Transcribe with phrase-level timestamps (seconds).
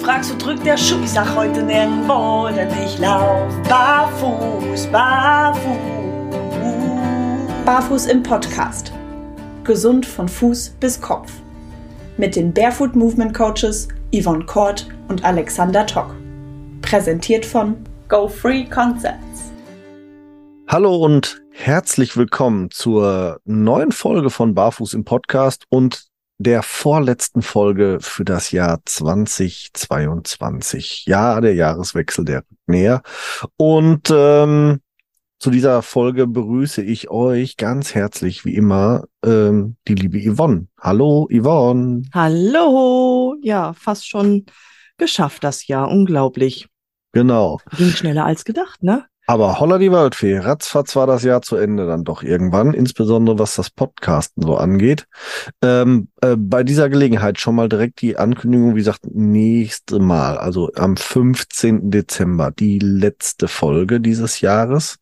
[0.00, 1.00] fragst, wo drückt der Schuh?
[1.04, 5.60] Ich sag heute nirgendwo, denn ich lauf barfuß, barfuß.
[7.66, 8.92] Barfuß im Podcast.
[9.64, 11.30] Gesund von Fuß bis Kopf.
[12.16, 16.14] Mit den Barefoot Movement Coaches Yvonne Kort und Alexander Tock.
[16.80, 17.76] Präsentiert von
[18.08, 19.52] Go Free Concepts.
[20.66, 26.09] Hallo und herzlich willkommen zur neuen Folge von Barfuß im Podcast und
[26.40, 31.04] der vorletzten Folge für das Jahr 2022.
[31.04, 33.02] Ja, der Jahreswechsel, der näher.
[33.58, 34.80] Und ähm,
[35.38, 40.68] zu dieser Folge begrüße ich euch ganz herzlich, wie immer, ähm, die liebe Yvonne.
[40.80, 42.04] Hallo, Yvonne.
[42.14, 43.36] Hallo.
[43.42, 44.46] Ja, fast schon
[44.96, 45.90] geschafft das Jahr.
[45.90, 46.68] Unglaublich.
[47.12, 47.60] Genau.
[47.76, 49.04] Ging schneller als gedacht, ne?
[49.30, 53.54] Aber holla die Waldfee, ratzfatz war das Jahr zu Ende dann doch irgendwann, insbesondere was
[53.54, 55.06] das Podcasten so angeht.
[55.62, 60.72] Ähm, äh, bei dieser Gelegenheit schon mal direkt die Ankündigung, wie gesagt, nächste Mal, also
[60.74, 61.92] am 15.
[61.92, 64.98] Dezember, die letzte Folge dieses Jahres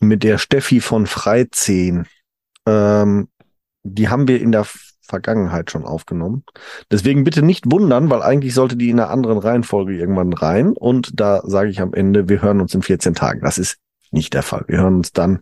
[0.00, 2.06] mit der Steffi von Freizehn.
[2.66, 3.28] Ähm,
[3.82, 4.64] die haben wir in der
[5.12, 6.42] Vergangenheit schon aufgenommen.
[6.90, 10.72] Deswegen bitte nicht wundern, weil eigentlich sollte die in einer anderen Reihenfolge irgendwann rein.
[10.72, 13.42] Und da sage ich am Ende, wir hören uns in 14 Tagen.
[13.42, 13.76] Das ist
[14.10, 14.64] nicht der Fall.
[14.68, 15.40] Wir hören uns dann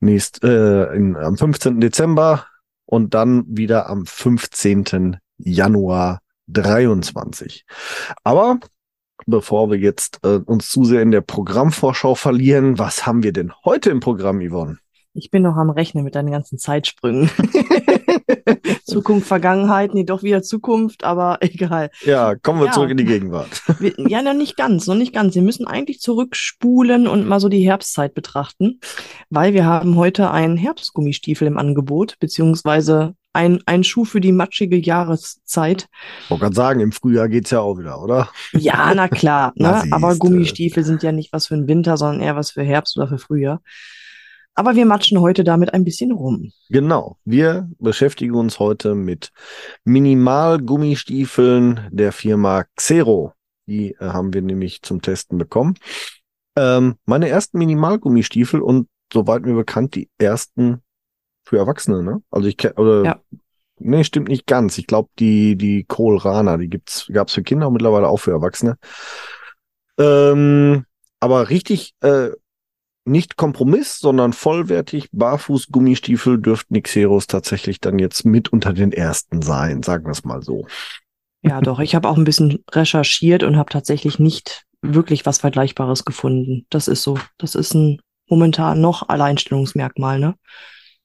[0.00, 1.80] nächst, äh, in, am 15.
[1.80, 2.46] Dezember
[2.86, 5.18] und dann wieder am 15.
[5.36, 7.66] Januar 23.
[8.24, 8.58] Aber
[9.26, 13.52] bevor wir jetzt äh, uns zu sehr in der Programmvorschau verlieren, was haben wir denn
[13.66, 14.78] heute im Programm, Yvonne?
[15.14, 17.28] Ich bin noch am Rechnen mit deinen ganzen Zeitsprüngen.
[18.84, 21.90] Zukunft, Vergangenheit, nee, doch wieder Zukunft, aber egal.
[22.04, 22.72] Ja, kommen wir ja.
[22.72, 23.62] zurück in die Gegenwart.
[23.78, 25.34] Wir, ja, noch nicht ganz, noch nicht ganz.
[25.34, 28.80] Wir müssen eigentlich zurückspulen und mal so die Herbstzeit betrachten,
[29.30, 34.76] weil wir haben heute einen Herbstgummistiefel im Angebot, beziehungsweise ein, ein Schuh für die matschige
[34.76, 35.88] Jahreszeit.
[36.24, 38.30] Ich wollte gerade sagen, im Frühjahr geht's ja auch wieder, oder?
[38.52, 39.52] Ja, na klar.
[39.54, 39.84] ne?
[39.92, 43.06] Aber Gummistiefel sind ja nicht was für den Winter, sondern eher was für Herbst oder
[43.06, 43.60] für Frühjahr.
[44.58, 46.50] Aber wir matschen heute damit ein bisschen rum.
[46.68, 47.16] Genau.
[47.24, 49.30] Wir beschäftigen uns heute mit
[49.84, 53.34] Minimalgummistiefeln der Firma Xero.
[53.68, 55.76] Die äh, haben wir nämlich zum Testen bekommen.
[56.56, 60.82] Ähm, meine ersten Minimalgummistiefel und soweit mir bekannt die ersten
[61.44, 62.20] für Erwachsene, ne?
[62.32, 63.20] Also ich kenne, oder ja.
[63.78, 64.76] Nee, stimmt nicht ganz.
[64.76, 68.76] Ich glaube, die, die Kohlrana, die gibt's, gab's für Kinder und mittlerweile auch für Erwachsene.
[70.00, 70.84] Ähm,
[71.20, 72.30] aber richtig äh,
[73.08, 79.82] nicht Kompromiss, sondern vollwertig Barfuß-Gummistiefel dürften Nixeros tatsächlich dann jetzt mit unter den ersten sein,
[79.82, 80.66] sagen wir es mal so.
[81.42, 81.78] Ja, doch.
[81.80, 86.66] Ich habe auch ein bisschen recherchiert und habe tatsächlich nicht wirklich was Vergleichbares gefunden.
[86.70, 87.18] Das ist so.
[87.38, 90.34] Das ist ein momentan noch Alleinstellungsmerkmal, ne?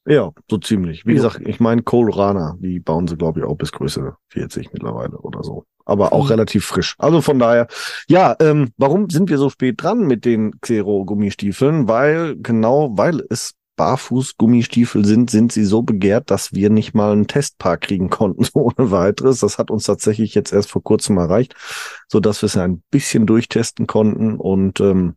[0.06, 1.06] Ja, so ziemlich.
[1.06, 1.16] Wie jo.
[1.16, 5.44] gesagt, ich meine Kohlrana, die bauen sie, glaube ich, auch bis Größe 40 mittlerweile oder
[5.44, 6.32] so aber auch mhm.
[6.32, 6.96] relativ frisch.
[6.98, 7.68] Also von daher,
[8.08, 11.88] ja, ähm, warum sind wir so spät dran mit den Xero-Gummistiefeln?
[11.88, 17.28] Weil, genau, weil es Barfuß-Gummistiefel sind, sind sie so begehrt, dass wir nicht mal ein
[17.28, 19.40] Testpaar kriegen konnten, so ohne weiteres.
[19.40, 21.56] Das hat uns tatsächlich jetzt erst vor kurzem erreicht,
[22.08, 24.38] so dass wir es ein bisschen durchtesten konnten.
[24.38, 25.16] Und ähm,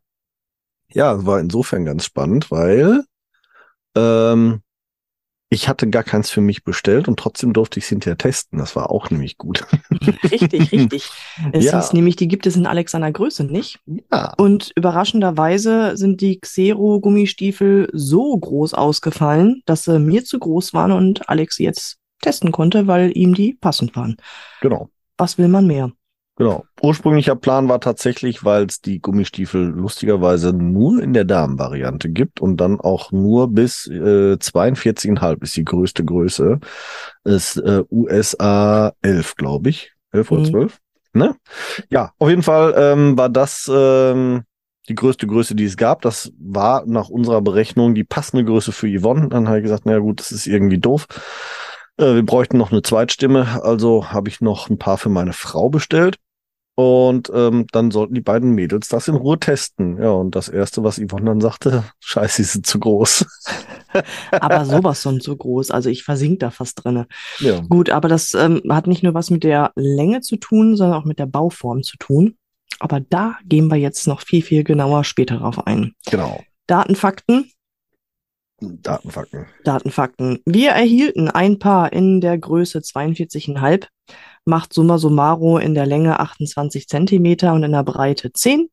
[0.90, 3.04] ja, war insofern ganz spannend, weil
[3.94, 4.62] ähm,
[5.48, 8.58] ich hatte gar keins für mich bestellt und trotzdem durfte ich es hinterher testen.
[8.58, 9.64] Das war auch nämlich gut.
[10.30, 11.08] Richtig, richtig.
[11.52, 11.78] Es ja.
[11.78, 13.78] ist nämlich, die gibt es in Alexander Größe nicht.
[14.12, 14.34] Ja.
[14.36, 21.28] Und überraschenderweise sind die Xero-Gummistiefel so groß ausgefallen, dass sie mir zu groß waren und
[21.28, 24.16] Alex jetzt testen konnte, weil ihm die passend waren.
[24.60, 24.90] Genau.
[25.16, 25.92] Was will man mehr?
[26.36, 26.66] Genau.
[26.82, 32.58] Ursprünglicher Plan war tatsächlich, weil es die Gummistiefel lustigerweise nur in der Damenvariante gibt und
[32.58, 36.60] dann auch nur bis äh, 42,5 ist die größte Größe.
[37.24, 39.92] Ist äh, USA 11, glaube ich.
[40.12, 40.78] 11 oder 12.
[41.14, 41.20] Mhm.
[41.20, 41.36] Ne?
[41.88, 44.42] Ja, auf jeden Fall ähm, war das ähm,
[44.90, 46.02] die größte Größe, die es gab.
[46.02, 49.28] Das war nach unserer Berechnung die passende Größe für Yvonne.
[49.30, 51.06] Dann habe ich gesagt, na gut, das ist irgendwie doof.
[51.96, 55.70] Äh, wir bräuchten noch eine Zweitstimme, also habe ich noch ein paar für meine Frau
[55.70, 56.18] bestellt.
[56.78, 59.96] Und ähm, dann sollten die beiden Mädels das in Ruhe testen.
[59.98, 63.24] Ja, und das Erste, was Yvonne dann sagte, scheiße, die sind zu groß.
[64.30, 65.70] aber sowas von zu groß.
[65.70, 67.06] Also ich versink da fast drinne.
[67.38, 67.60] Ja.
[67.60, 71.06] Gut, aber das ähm, hat nicht nur was mit der Länge zu tun, sondern auch
[71.06, 72.36] mit der Bauform zu tun.
[72.78, 75.94] Aber da gehen wir jetzt noch viel, viel genauer später drauf ein.
[76.10, 76.42] Genau.
[76.66, 77.50] Datenfakten.
[78.60, 79.46] Datenfakten.
[79.64, 80.40] Datenfakten.
[80.46, 83.86] Wir erhielten ein Paar in der Größe 42,5
[84.46, 88.70] macht summa summarum in der Länge 28 Zentimeter und in der Breite 10.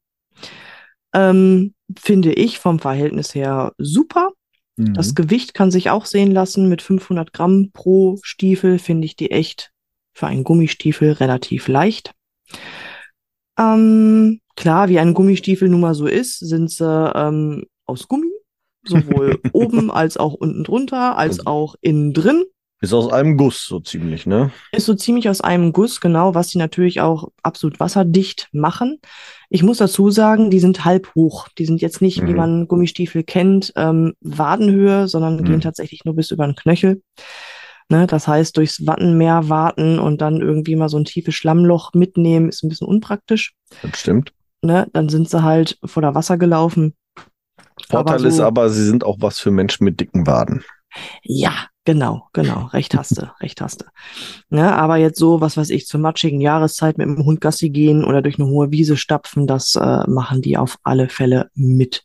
[1.14, 4.32] Ähm, finde ich vom Verhältnis her super.
[4.78, 4.94] Mhm.
[4.94, 6.70] Das Gewicht kann sich auch sehen lassen.
[6.70, 9.72] Mit 500 Gramm pro Stiefel finde ich die echt
[10.14, 12.14] für einen Gummistiefel relativ leicht.
[13.58, 18.32] Ähm, klar, wie ein Gummistiefel nun mal so ist, sind sie ähm, aus Gummi,
[18.86, 22.44] sowohl oben als auch unten drunter, als Also- auch innen drin.
[22.82, 24.52] Ist aus einem Guss so ziemlich, ne?
[24.74, 29.00] Ist so ziemlich aus einem Guss, genau, was sie natürlich auch absolut wasserdicht machen.
[29.50, 31.48] Ich muss dazu sagen, die sind halb hoch.
[31.58, 32.36] Die sind jetzt nicht, wie Mhm.
[32.36, 35.44] man Gummistiefel kennt, ähm, Wadenhöhe, sondern Mhm.
[35.46, 37.02] gehen tatsächlich nur bis über den Knöchel.
[37.90, 42.50] Ne, das heißt, durchs Wattenmeer warten und dann irgendwie mal so ein tiefes Schlammloch mitnehmen,
[42.50, 43.54] ist ein bisschen unpraktisch.
[43.82, 44.34] Das stimmt.
[44.62, 46.96] Ne, dann sind sie halt vor der Wasser gelaufen.
[47.90, 50.64] Vorteil so- ist aber, sie sind auch was für Menschen mit dicken Waden.
[51.24, 51.54] Ja,
[51.86, 52.66] genau, genau.
[52.68, 53.86] Recht hast du, recht hast du.
[54.50, 58.04] Ne, aber jetzt so, was weiß ich, zur matschigen Jahreszeit mit dem Hund Gassi gehen
[58.04, 62.04] oder durch eine hohe Wiese stapfen, das äh, machen die auf alle Fälle mit.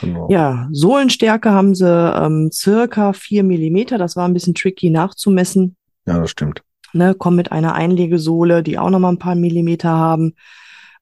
[0.00, 0.28] Genau.
[0.30, 3.98] Ja, Sohlenstärke haben sie ähm, circa vier Millimeter.
[3.98, 5.76] Das war ein bisschen tricky nachzumessen.
[6.06, 6.62] ja, das stimmt.
[6.92, 10.34] Ne, kommen mit einer Einlegesohle, die auch nochmal ein paar Millimeter haben,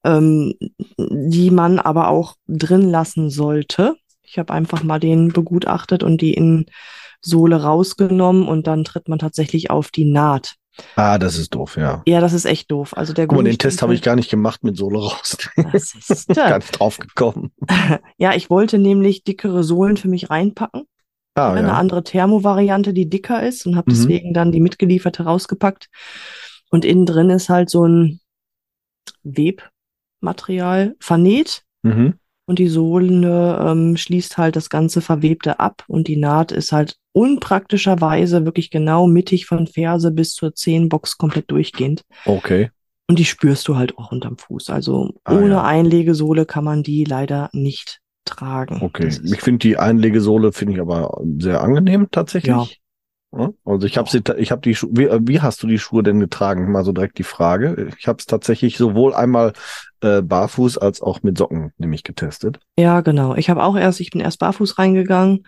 [0.05, 0.55] ähm,
[0.99, 3.95] die man aber auch drin lassen sollte.
[4.27, 9.71] Ich habe einfach mal den begutachtet und die Innensohle rausgenommen und dann tritt man tatsächlich
[9.71, 10.57] auf die Naht.
[10.95, 12.03] Ah, das ist doof, ja.
[12.07, 12.95] Ja, das ist echt doof.
[12.97, 15.39] Also der Guck mal, den Test habe ich Gummistiefel- gar nicht gemacht mit Sohle raus.
[15.73, 17.53] Das ist, gar nicht drauf gekommen.
[18.19, 20.83] ja, ich wollte nämlich dickere Sohlen für mich reinpacken.
[21.35, 21.75] Ah, eine ja.
[21.75, 23.95] andere Thermo-Variante, die dicker ist und habe Mhm.
[23.95, 25.89] deswegen dann die mitgelieferte rausgepackt.
[26.71, 28.21] Und innen drin ist halt so ein
[29.23, 32.15] Webmaterial vernäht Mhm.
[32.47, 36.97] Und die Sohle ähm, schließt halt das ganze Verwebte ab und die Naht ist halt
[37.13, 42.03] unpraktischerweise wirklich genau mittig von Ferse bis zur Zehenbox komplett durchgehend.
[42.25, 42.71] Okay.
[43.09, 44.71] Und die spürst du halt auch unterm Fuß.
[44.71, 45.65] Also Ah, ohne ja.
[45.65, 48.79] Einlegesohle kann man die leider nicht tragen.
[48.83, 49.09] Okay.
[49.25, 52.51] Ich finde die Einlegesohle finde ich aber sehr angenehm tatsächlich.
[52.51, 52.67] Ja.
[53.39, 54.91] Ja, Also ich habe sie, ich habe die Schuhe.
[54.93, 56.71] Wie, äh, wie hast du die Schuhe denn getragen?
[56.73, 57.89] Mal so direkt die Frage.
[57.99, 59.53] Ich habe es tatsächlich sowohl einmal
[60.01, 62.59] äh, barfuß als auch mit Socken nämlich getestet.
[62.79, 63.35] Ja, genau.
[63.35, 65.45] Ich habe auch erst, ich bin erst barfuß reingegangen.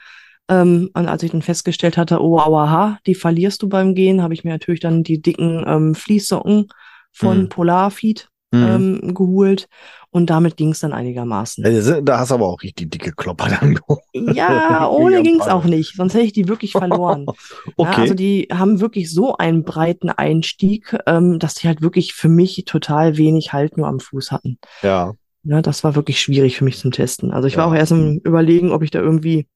[0.48, 4.34] Ähm, und als ich dann festgestellt hatte, oh, aua, die verlierst du beim Gehen, habe
[4.34, 6.68] ich mir natürlich dann die dicken ähm, Fließsocken
[7.12, 7.48] von Mhm.
[7.48, 9.00] Polarfeed Mhm.
[9.02, 9.68] ähm, geholt.
[10.10, 11.62] Und damit ging es dann einigermaßen.
[12.04, 13.74] Da hast du aber auch richtig dicke Klopper dann.
[13.74, 14.00] geholt.
[14.14, 15.96] Ja, ohne Ja, ging es auch nicht.
[15.96, 17.26] Sonst hätte ich die wirklich verloren.
[17.78, 18.00] Ja, okay.
[18.02, 22.64] also die haben wirklich so einen breiten Einstieg, ähm, dass die halt wirklich für mich
[22.66, 24.58] total wenig Halt nur am Fuß hatten.
[24.82, 25.12] ja.
[25.44, 27.30] Ja, das war wirklich schwierig für mich zum Testen.
[27.30, 27.70] Also ich war Ja.
[27.70, 29.46] auch erst im Überlegen, ob ich da irgendwie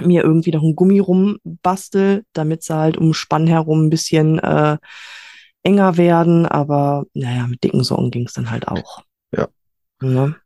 [0.00, 4.78] mir irgendwie noch ein Gummi rumbastel, damit sie halt um Spann herum ein bisschen äh,
[5.64, 6.46] enger werden.
[6.46, 9.02] Aber naja, mit dicken Socken ging es dann halt auch.
[9.36, 9.48] Ja.
[10.00, 10.36] Ne?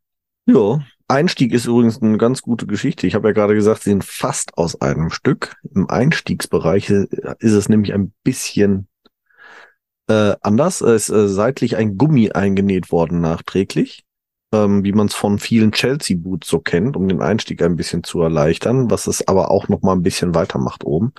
[0.47, 3.07] Ja, Einstieg ist übrigens eine ganz gute Geschichte.
[3.07, 5.57] Ich habe ja gerade gesagt, sie sind fast aus einem Stück.
[5.75, 7.07] Im Einstiegsbereich äh,
[7.39, 8.89] ist es nämlich ein bisschen
[10.09, 10.83] äh, anders.
[10.83, 14.05] Es ist äh, seitlich ein Gummi eingenäht worden nachträglich,
[14.53, 18.21] ähm, wie man es von vielen Chelsea-Boots so kennt, um den Einstieg ein bisschen zu
[18.21, 21.15] erleichtern, was es aber auch noch mal ein bisschen weitermacht oben.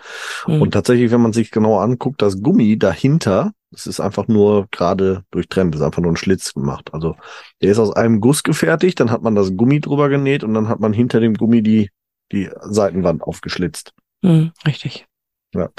[0.45, 0.61] Hm.
[0.61, 5.23] Und tatsächlich, wenn man sich genauer anguckt, das Gummi dahinter, das ist einfach nur gerade
[5.31, 6.93] durchtrennt, das ist einfach nur ein Schlitz gemacht.
[6.93, 7.15] Also
[7.61, 10.67] der ist aus einem Guss gefertigt, dann hat man das Gummi drüber genäht und dann
[10.69, 11.89] hat man hinter dem Gummi die,
[12.31, 13.93] die Seitenwand aufgeschlitzt.
[14.23, 15.05] Hm, richtig.
[15.53, 15.69] Ja.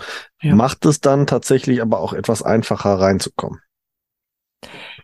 [0.43, 3.61] Macht es dann tatsächlich aber auch etwas einfacher reinzukommen.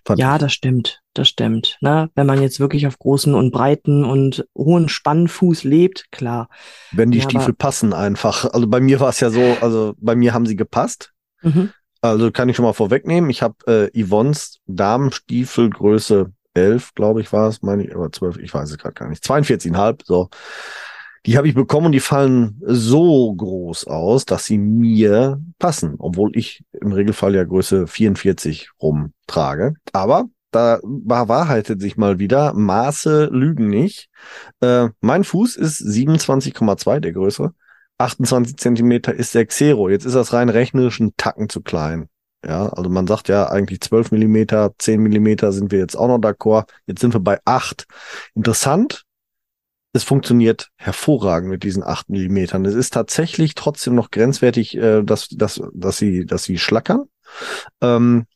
[0.05, 0.41] Fand Ja, ich.
[0.41, 1.79] das stimmt, das stimmt.
[1.81, 2.11] Ne?
[2.15, 6.49] Wenn man jetzt wirklich auf großen und breiten und hohen Spannfuß lebt, klar.
[6.93, 8.45] Wenn die Ja, Stiefel passen einfach.
[8.53, 11.13] Also bei mir war es ja so, also bei mir haben sie gepasst.
[11.43, 11.73] Mhm.
[12.01, 13.31] Also kann ich schon mal vorwegnehmen.
[13.31, 18.39] Ich habe äh, Yvonnes Damenstiefel Größe 11, glaube ich, war es, meine ich, oder 12,
[18.39, 19.23] ich weiß es gerade gar nicht.
[19.23, 20.29] 42,5, so.
[21.27, 26.31] Die habe ich bekommen und die fallen so groß aus, dass sie mir passen, obwohl
[26.37, 29.75] ich im Regelfall ja Größe 44 rumtrage.
[29.93, 34.09] Aber da bewahrheitet sich mal wieder, Maße lügen nicht.
[34.61, 37.53] Äh, mein Fuß ist 27,2 der Größe.
[37.99, 39.89] 28 Zentimeter ist der Xero.
[39.89, 42.09] Jetzt ist das rein rechnerisch ein Tacken zu klein.
[42.45, 46.19] Ja, also man sagt ja eigentlich 12 Millimeter, 10 Millimeter sind wir jetzt auch noch
[46.19, 46.69] d'accord.
[46.87, 47.87] Jetzt sind wir bei 8.
[48.35, 49.05] Interessant.
[49.93, 52.65] Es funktioniert hervorragend mit diesen 8 Millimetern.
[52.67, 57.05] Es ist tatsächlich trotzdem noch grenzwertig, äh, dass, dass, dass sie, dass sie schlackern.
[57.81, 58.27] Ähm,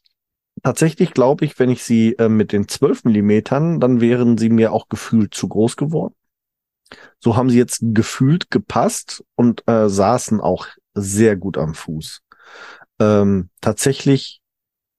[0.62, 4.72] tatsächlich glaube ich, wenn ich sie äh, mit den 12 Millimetern, dann wären sie mir
[4.72, 6.14] auch gefühlt zu groß geworden.
[7.18, 12.20] So haben sie jetzt gefühlt gepasst und äh, saßen auch sehr gut am Fuß.
[12.98, 14.40] Ähm, tatsächlich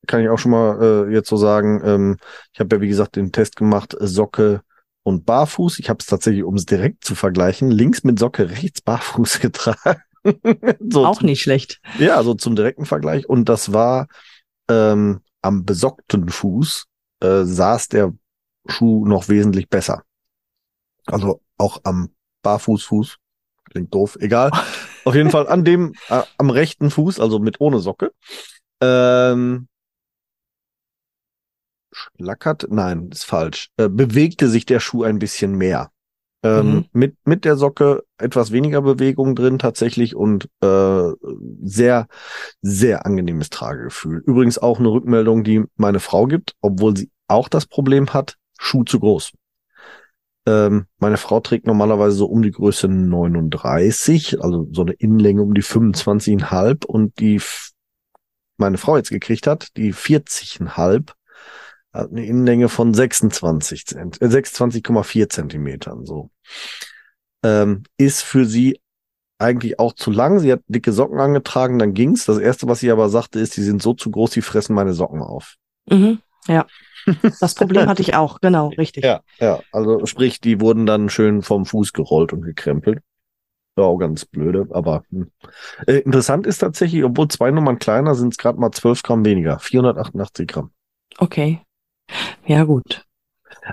[0.07, 2.17] kann ich auch schon mal äh, jetzt so sagen, ähm,
[2.53, 4.61] ich habe ja wie gesagt den Test gemacht, Socke
[5.03, 5.79] und Barfuß.
[5.79, 10.01] Ich habe es tatsächlich, um es direkt zu vergleichen, links mit Socke, rechts Barfuß getragen.
[10.79, 11.81] so Auch zum- nicht schlecht.
[11.99, 13.27] ja, so zum direkten Vergleich.
[13.27, 14.07] Und das war
[14.69, 16.85] ähm, am besockten Fuß
[17.21, 18.13] äh, saß der
[18.67, 20.03] Schuh noch wesentlich besser.
[21.05, 22.09] Also auch am
[22.43, 23.17] Barfußfuß.
[23.71, 24.51] Klingt doof, egal.
[25.05, 28.11] Auf jeden Fall an dem, äh, am rechten Fuß, also mit ohne Socke.
[28.81, 29.67] Ähm,
[31.91, 33.69] schlackert, nein, ist falsch.
[33.77, 35.91] Äh, bewegte sich der Schuh ein bisschen mehr.
[36.43, 36.85] Ähm, Mhm.
[36.93, 41.11] mit, mit der Socke etwas weniger Bewegung drin tatsächlich und äh,
[41.63, 42.07] sehr,
[42.63, 44.23] sehr angenehmes Tragegefühl.
[44.25, 48.83] Übrigens auch eine Rückmeldung, die meine Frau gibt, obwohl sie auch das Problem hat, Schuh
[48.83, 49.33] zu groß.
[50.47, 55.53] Ähm, meine Frau trägt normalerweise so um die Größe 39, also so eine Innenlänge um
[55.53, 57.39] die 25,5 und die
[58.57, 61.11] meine Frau jetzt gekriegt hat, die 40,5,
[61.93, 66.29] hat eine Innenlänge von 26 Zent, äh, 26,4 Zentimetern, so.
[67.43, 68.79] Ähm, ist für sie
[69.39, 70.39] eigentlich auch zu lang.
[70.39, 72.25] Sie hat dicke Socken angetragen, dann ging's.
[72.25, 74.93] Das erste, was sie aber sagte, ist, die sind so zu groß, die fressen meine
[74.93, 75.55] Socken auf.
[75.89, 76.19] Mhm.
[76.47, 76.65] Ja.
[77.39, 79.03] Das Problem hatte ich auch, genau, richtig.
[79.03, 79.59] Ja, ja.
[79.71, 82.99] Also sprich, die wurden dann schön vom Fuß gerollt und gekrempelt.
[83.75, 85.31] Ja, auch ganz blöde, aber hm.
[85.87, 89.57] äh, interessant ist tatsächlich, obwohl zwei Nummern kleiner sind es gerade mal 12 Gramm weniger,
[89.57, 90.69] 488 Gramm.
[91.17, 91.61] Okay.
[92.45, 93.05] Ja, gut.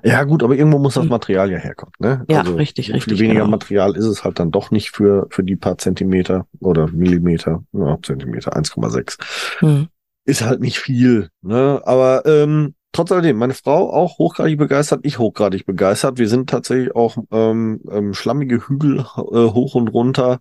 [0.03, 1.11] Ja gut, aber irgendwo muss das Hm.
[1.11, 2.25] Material ja herkommen, ne?
[2.29, 3.51] Ja, richtig, so richtig, Viel weniger genau.
[3.51, 7.99] Material ist es halt dann doch nicht für für die paar Zentimeter oder Millimeter, ja,
[8.03, 9.19] Zentimeter, 1,6.
[9.61, 9.89] Hm.
[10.29, 11.81] Ist halt nicht viel, ne?
[11.85, 16.19] Aber ähm, trotz alledem, meine Frau auch hochgradig begeistert, ich hochgradig begeistert.
[16.19, 20.41] Wir sind tatsächlich auch ähm, ähm, schlammige Hügel äh, hoch und runter,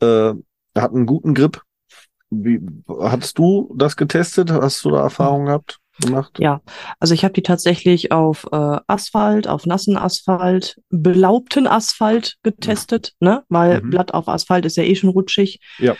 [0.00, 0.32] äh,
[0.74, 1.60] hatten einen guten Grip.
[2.30, 2.60] Wie,
[3.00, 4.50] hattest du das getestet?
[4.50, 6.38] Hast du da Erfahrung gehabt, gemacht?
[6.38, 6.62] Ja,
[6.98, 13.44] also ich habe die tatsächlich auf äh, Asphalt, auf nassen Asphalt, belaubten Asphalt getestet, ne?
[13.50, 13.90] Weil Mhm.
[13.90, 15.60] Blatt auf Asphalt ist ja eh schon rutschig.
[15.78, 15.94] Ja.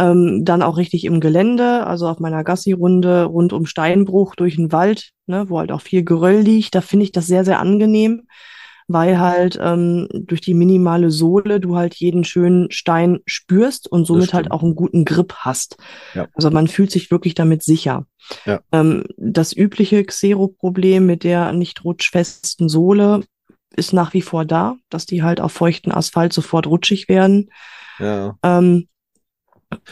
[0.00, 4.72] Ähm, dann auch richtig im Gelände, also auf meiner Gassi-Runde rund um Steinbruch durch den
[4.72, 6.74] Wald, ne, wo halt auch viel Geröll liegt.
[6.74, 8.22] Da finde ich das sehr, sehr angenehm,
[8.88, 14.32] weil halt ähm, durch die minimale Sohle du halt jeden schönen Stein spürst und somit
[14.32, 15.76] halt auch einen guten Grip hast.
[16.14, 16.28] Ja.
[16.34, 18.06] Also man fühlt sich wirklich damit sicher.
[18.46, 18.60] Ja.
[18.72, 23.22] Ähm, das übliche Xero-Problem mit der nicht rutschfesten Sohle
[23.76, 27.50] ist nach wie vor da, dass die halt auf feuchten Asphalt sofort rutschig werden.
[27.98, 28.38] Ja.
[28.42, 28.88] Ähm,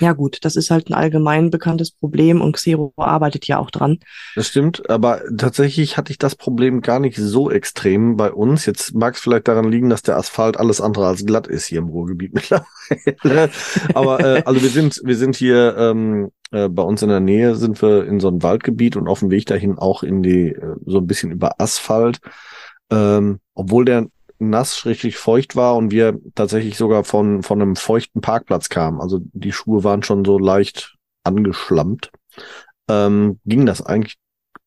[0.01, 3.99] ja gut, das ist halt ein allgemein bekanntes Problem und Xero arbeitet ja auch dran.
[4.35, 8.67] Das stimmt, aber tatsächlich hatte ich das Problem gar nicht so extrem bei uns.
[8.67, 11.79] Jetzt mag es vielleicht daran liegen, dass der Asphalt alles andere als glatt ist hier
[11.79, 13.51] im Ruhrgebiet mittlerweile.
[13.95, 17.55] aber äh, also wir sind wir sind hier ähm, äh, bei uns in der Nähe
[17.55, 20.77] sind wir in so einem Waldgebiet und auf dem Weg dahin auch in die äh,
[20.87, 22.19] so ein bisschen über Asphalt,
[22.91, 24.07] ähm, obwohl der
[24.39, 29.01] nass schrägstrich feucht war und wir tatsächlich sogar von von einem feuchten Parkplatz kamen.
[29.01, 32.11] Also die Schuhe waren schon so leicht angeschlammt
[32.89, 34.17] ähm, ging das eigentlich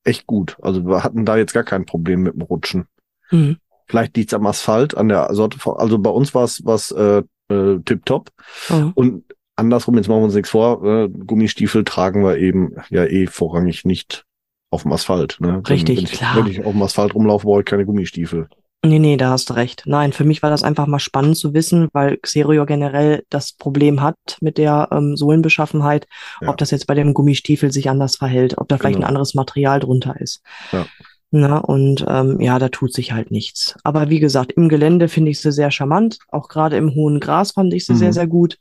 [0.03, 0.57] echt gut.
[0.61, 2.87] Also wir hatten da jetzt gar kein Problem mit dem Rutschen.
[3.31, 3.57] Mhm.
[3.87, 7.23] Vielleicht liegt's am Asphalt, an der Sorte von, also bei uns war es was äh,
[7.49, 8.29] äh, tipptopp.
[8.69, 8.91] Ja.
[8.95, 9.25] Und
[9.55, 13.83] andersrum, jetzt machen wir uns nichts vor, äh, Gummistiefel tragen wir eben ja eh vorrangig
[13.83, 14.23] nicht
[14.69, 15.37] auf dem Asphalt.
[15.41, 15.61] Ne?
[15.67, 16.37] Richtig, wenn ich, klar.
[16.37, 18.47] Wenn ich auf dem Asphalt rumlaufe, brauche ich keine Gummistiefel.
[18.83, 19.83] Nee, nee, da hast du recht.
[19.85, 23.53] Nein, für mich war das einfach mal spannend zu wissen, weil Xero ja generell das
[23.53, 26.07] Problem hat mit der ähm, Sohlenbeschaffenheit,
[26.41, 26.49] Ja.
[26.49, 29.05] ob das jetzt bei dem Gummistiefel sich anders verhält, ob da vielleicht Genau.
[29.05, 30.41] ein anderes Material drunter ist.
[30.71, 30.87] Ja.
[31.29, 33.75] Na, und ähm, ja, da tut sich halt nichts.
[33.83, 36.17] Aber wie gesagt, im Gelände finde ich sie sehr charmant.
[36.29, 37.97] Auch gerade im hohen Gras fand ich sie Mhm.
[37.97, 38.57] sehr, sehr gut.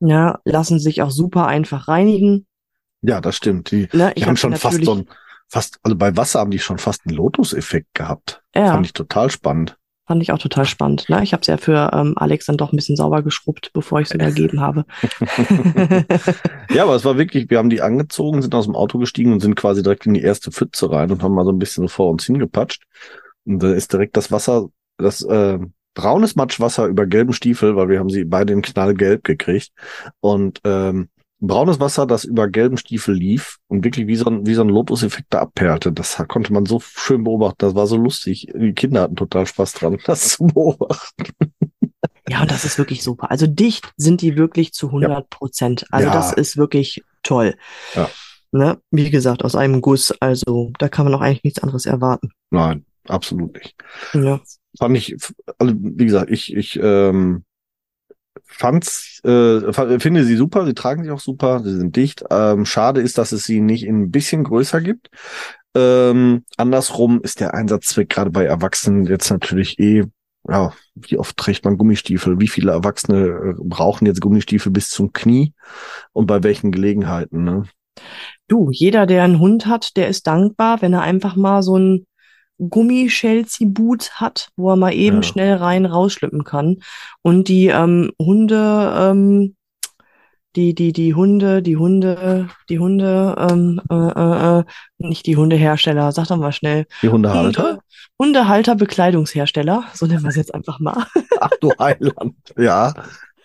[0.00, 2.46] Ja, lassen sich auch super einfach reinigen.
[3.00, 3.70] Ja, das stimmt.
[3.70, 5.06] Die, Ne, die ich haben hab schon fast so ein,
[5.54, 8.42] fast, also bei Wasser haben die schon fast einen Lotus-Effekt gehabt.
[8.56, 8.72] Ja.
[8.72, 9.76] Fand ich total spannend.
[10.04, 11.08] Fand ich auch total spannend.
[11.08, 11.22] Ne?
[11.22, 14.08] Ich habe es ja für ähm, Alex dann doch ein bisschen sauber geschrubbt, bevor ich
[14.08, 14.84] es übergeben habe.
[16.70, 19.40] Ja, aber es war wirklich, wir haben die angezogen, sind aus dem Auto gestiegen und
[19.40, 22.10] sind quasi direkt in die erste Pfütze rein und haben mal so ein bisschen vor
[22.10, 22.82] uns hingepatscht.
[23.44, 25.60] Und da ist direkt das Wasser, das äh,
[25.94, 29.70] braunes Matschwasser über gelben Stiefel, weil wir haben sie beide in knallgelb gekriegt.
[30.20, 31.10] Und ähm,
[31.46, 34.68] braunes Wasser, das über gelben Stiefel lief und wirklich wie so ein, wie so ein
[34.68, 35.92] Lotus-Effekt da abperlte.
[35.92, 37.56] Das konnte man so schön beobachten.
[37.58, 38.48] Das war so lustig.
[38.54, 41.52] Die Kinder hatten total Spaß dran, das zu beobachten.
[42.28, 43.30] Ja, und das ist wirklich super.
[43.30, 45.84] Also dicht sind die wirklich zu 100 Prozent.
[45.90, 46.12] Also Ja.
[46.14, 47.54] das ist wirklich toll.
[47.94, 48.08] Ja.
[48.52, 48.78] Ne?
[48.90, 50.12] Wie gesagt, aus einem Guss.
[50.20, 52.30] Also da kann man auch eigentlich nichts anderes erwarten.
[52.50, 53.74] Nein, absolut nicht.
[54.14, 54.40] Ja.
[54.78, 55.16] fand ich,
[55.58, 57.44] also wie gesagt, ich, ich ähm,
[58.46, 62.24] fand's, äh, finde sie super, sie tragen sich auch super, sie sind dicht.
[62.30, 65.10] Ähm, schade ist, dass es sie nicht in ein bisschen größer gibt.
[65.74, 70.04] Ähm, andersrum ist der Einsatzzweck gerade bei Erwachsenen jetzt natürlich eh,
[70.48, 72.38] ja, wie oft trägt man Gummistiefel?
[72.38, 75.54] Wie viele Erwachsene äh, brauchen jetzt Gummistiefel bis zum Knie?
[76.12, 77.64] Und bei welchen Gelegenheiten, ne?
[78.48, 82.06] Du, jeder, der einen Hund hat, der ist dankbar, wenn er einfach mal so ein
[82.58, 85.22] Gummi-Chelsea-Boot hat, wo er mal eben Ja.
[85.22, 86.78] schnell rein rausschlüppen kann.
[87.22, 89.56] Und die ähm, Hunde, ähm,
[90.56, 94.64] die, die, die Hunde, die Hunde, die Hunde, ähm, äh, äh, äh,
[94.98, 96.86] nicht die Hundehersteller, sag doch mal schnell.
[97.02, 97.62] Die Hundehalter?
[97.64, 97.80] Hunde,
[98.20, 101.06] Hundehalter, Bekleidungshersteller, so nennen wir es jetzt einfach mal.
[101.40, 102.36] Ach du Heiland.
[102.56, 102.94] Ja.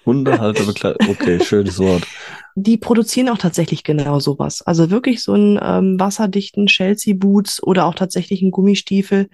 [0.06, 1.08] Hundehalter, Bekleidung.
[1.20, 2.08] Okay, schönes Wort.
[2.56, 4.62] Die produzieren auch tatsächlich genau sowas.
[4.62, 9.30] Also wirklich so einen ähm, wasserdichten Chelsea-Boots oder auch tatsächlich einen Gummistiefel,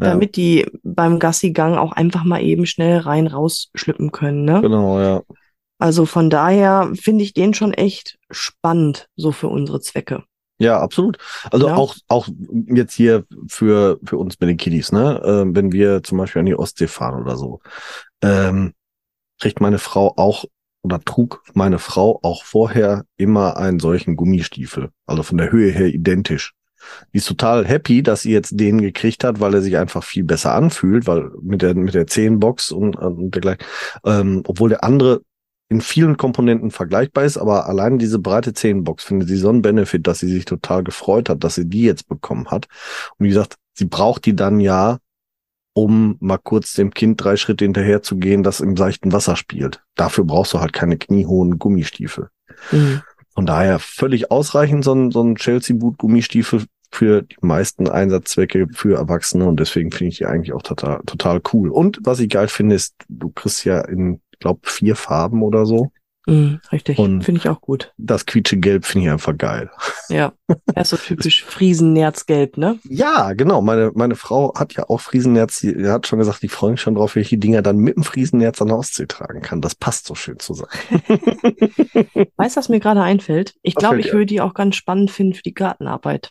[0.00, 0.10] Ja.
[0.10, 4.44] damit die beim Gassi-Gang auch einfach mal eben schnell rein rausschlüppen können.
[4.44, 4.60] Ne?
[4.62, 5.22] Genau, ja.
[5.78, 10.22] Also von daher finde ich den schon echt spannend, so für unsere Zwecke.
[10.58, 11.18] Ja, absolut.
[11.50, 11.74] Also Ja.
[11.76, 12.28] auch, auch
[12.68, 15.20] jetzt hier für, für uns mit den Kiddies, ne?
[15.24, 17.60] Ähm, wenn wir zum Beispiel an die Ostsee fahren oder so,
[18.22, 18.72] ähm,
[19.42, 20.44] kriegt meine Frau auch
[20.84, 24.90] oder trug meine Frau auch vorher immer einen solchen Gummistiefel.
[25.04, 26.54] Also von der Höhe her identisch.
[27.12, 30.22] Die ist total happy, dass sie jetzt den gekriegt hat, weil er sich einfach viel
[30.22, 33.64] besser anfühlt, weil mit der, mit der 10 Box und, und dergleichen,
[34.04, 35.22] ähm, obwohl der andere
[35.68, 39.62] in vielen Komponenten vergleichbar ist, aber allein diese breite 10 Box findet sie so einen
[39.62, 42.68] Benefit, dass sie sich total gefreut hat, dass sie die jetzt bekommen hat.
[43.18, 44.98] Und wie gesagt, sie braucht die dann ja,
[45.74, 49.82] um mal kurz dem Kind drei Schritte hinterher zu gehen, das im seichten Wasser spielt.
[49.94, 52.28] Dafür brauchst du halt keine kniehohen Gummistiefel.
[52.70, 53.02] Mhm.
[53.34, 58.66] Von daher völlig ausreichend so ein, so ein Chelsea Boot Gummistiefel für die meisten Einsatzzwecke
[58.72, 61.70] für Erwachsene und deswegen finde ich die eigentlich auch total, total cool.
[61.70, 65.90] Und was ich geil finde, ist, du kriegst ja in, glaube vier Farben oder so.
[66.26, 67.92] Mhm, richtig, Und- finde ich auch gut.
[67.98, 69.70] Das quietsche Gelb finde ich einfach geil.
[70.08, 70.32] Ja,
[70.74, 72.78] er ist so typisch Friesennerzgelb, ne?
[72.84, 73.60] Ja, genau.
[73.60, 75.58] Meine, meine Frau hat ja auch Friesennerz.
[75.58, 78.62] Sie hat schon gesagt, die freuen sich schon drauf, welche Dinger dann mit dem Friesennerz
[78.62, 79.60] an der Ostsee tragen kann.
[79.60, 80.70] Das passt so schön zusammen.
[82.36, 83.54] Weißt du, was mir gerade einfällt?
[83.62, 86.30] Ich glaube, ich würde die auch ganz spannend finden für die Gartenarbeit.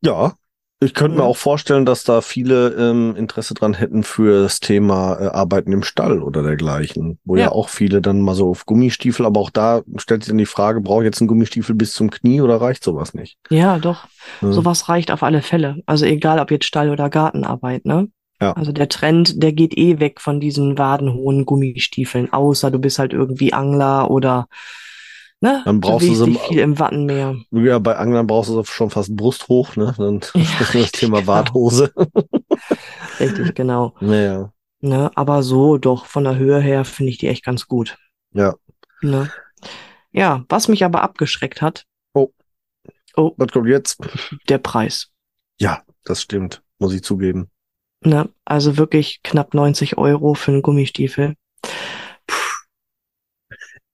[0.00, 0.34] Ja,
[0.80, 1.28] ich könnte mir Ja.
[1.28, 5.82] auch vorstellen, dass da viele ähm, Interesse dran hätten für das Thema äh, Arbeiten im
[5.82, 7.46] Stall oder dergleichen, wo ja.
[7.46, 7.52] Ja.
[7.52, 10.80] auch viele dann mal so auf Gummistiefel, aber auch da stellt sich dann die Frage,
[10.80, 13.36] brauche ich jetzt einen Gummistiefel bis zum Knie oder reicht sowas nicht?
[13.50, 14.06] Ja, doch.
[14.40, 14.52] Ja.
[14.52, 15.82] Sowas reicht auf alle Fälle.
[15.86, 18.08] Also egal, ob jetzt Stall- oder Gartenarbeit, ne?
[18.40, 18.52] Ja.
[18.52, 23.12] Also der Trend, der geht eh weg von diesen wadenhohen Gummistiefeln, außer du bist halt
[23.12, 24.46] irgendwie Angler oder
[25.40, 27.36] ne, Dann brauchst du sie viel im Wattenmeer.
[27.50, 29.94] Ja, bei Anglern brauchst du schon fast Brust hoch, ne?
[29.96, 31.32] Dann Ja, ist das richtig, Thema genau.
[31.32, 31.92] Warthose.
[33.20, 33.94] Richtig, genau.
[34.00, 35.10] Naja, Ne?
[35.16, 37.96] Aber so doch von der Höhe her finde ich die echt ganz gut.
[38.32, 38.54] ja.
[39.02, 39.30] Ne?
[40.12, 43.98] Ja, was mich aber abgeschreckt hat, Was kommt jetzt?
[44.48, 45.10] der Preis.
[45.60, 47.50] Ja, das stimmt, muss ich zugeben.
[48.04, 48.28] Ne?
[48.44, 51.34] Also wirklich knapp 90 Euro für einen Gummistiefel.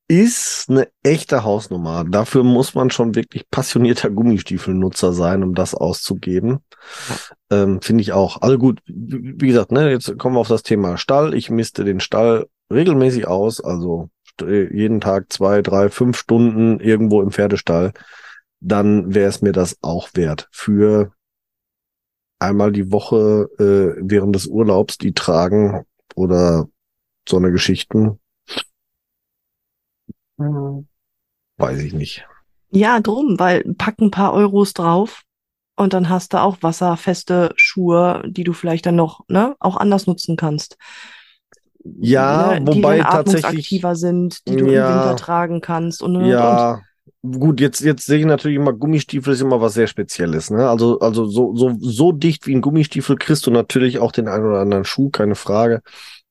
[0.06, 2.04] Ist eine echte Hausnummer.
[2.04, 6.58] Dafür muss man schon wirklich passionierter Gummistiefelnutzer sein, um das auszugeben.
[7.50, 8.42] Ähm, Finde ich auch.
[8.42, 11.32] Also gut, wie gesagt, ne, jetzt kommen wir auf das Thema Stall.
[11.32, 17.22] Ich misste den Stall regelmäßig aus, also st- jeden Tag zwei, drei, fünf Stunden irgendwo
[17.22, 17.92] im Pferdestall.
[18.60, 20.48] Dann wäre es mir das auch wert.
[20.50, 21.12] Für
[22.38, 26.68] einmal die Woche äh, während des Urlaubs die tragen oder
[27.26, 28.20] so eine Geschichten.
[30.38, 32.26] Weiß ich nicht.
[32.70, 35.22] Ja, drum, weil pack ein paar Euros drauf
[35.76, 40.06] und dann hast du auch wasserfeste Schuhe, die du vielleicht dann noch, ne, auch anders
[40.06, 40.76] nutzen kannst.
[41.84, 44.88] Ja, ne, die wobei dann tatsächlich- atmungsaktiver sind, die du Ja.
[44.88, 46.28] im Winter tragen kannst und, und, und.
[46.28, 46.80] Ja,
[47.22, 50.68] gut, jetzt, jetzt sehe ich natürlich immer, Gummistiefel ist immer was sehr Spezielles, ne?
[50.68, 54.46] Also, also so, so, so dicht wie ein Gummistiefel kriegst du natürlich auch den einen
[54.46, 55.82] oder anderen Schuh, keine Frage.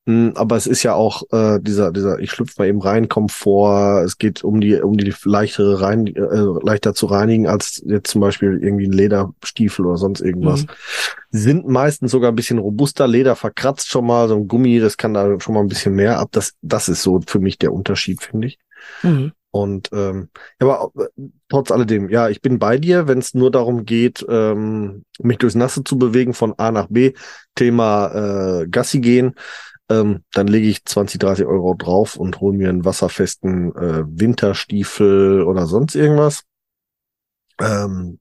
[0.06, 4.04] Hm, Aber es ist ja auch äh, dieser, dieser, ich schlüpfe mal eben rein, Komfort.
[4.04, 8.20] Es geht um die, um die leichtere rein, äh, leichter zu reinigen als jetzt zum
[8.20, 10.64] Beispiel irgendwie ein Lederstiefel oder sonst irgendwas.
[10.64, 10.68] Mhm.
[11.32, 13.08] Sind meistens sogar ein bisschen robuster.
[13.08, 16.20] Leder verkratzt schon mal, so ein Gummi, das kann da schon mal ein bisschen mehr
[16.20, 16.30] ab.
[16.32, 18.60] Das, das ist so für mich der Unterschied, finde ich.
[19.04, 19.32] Mhm.
[19.52, 23.86] Und ähm, aber äh, trotz alledem, ja, ich bin bei dir, wenn es nur darum
[23.86, 27.14] geht, ähm, mich durchs Nasse zu bewegen von A nach B,
[27.54, 29.36] Thema äh, Gassi gehen,
[29.94, 35.44] ähm, dann lege ich 20, 30 Euro drauf und hole mir einen wasserfesten äh, Winterstiefel
[35.44, 36.44] oder sonst irgendwas.
[37.60, 38.20] Ähm,